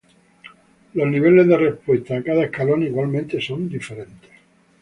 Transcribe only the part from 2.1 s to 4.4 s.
a cada escalón igualmente son diferentes.